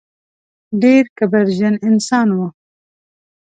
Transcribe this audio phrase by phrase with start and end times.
[0.81, 2.39] ډېر کبرجن انسان و.